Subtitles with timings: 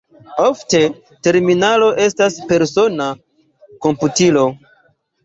[0.43, 0.79] Ofte
[1.27, 3.11] terminalo estas persona
[3.87, 4.47] komputilo.